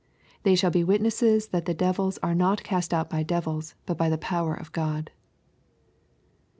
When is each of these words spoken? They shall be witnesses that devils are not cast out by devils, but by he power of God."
They 0.41 0.55
shall 0.55 0.71
be 0.71 0.83
witnesses 0.83 1.49
that 1.49 1.65
devils 1.77 2.17
are 2.23 2.33
not 2.33 2.63
cast 2.63 2.91
out 2.91 3.07
by 3.07 3.21
devils, 3.21 3.75
but 3.85 3.99
by 3.99 4.09
he 4.09 4.17
power 4.17 4.55
of 4.55 4.71
God." 4.71 5.11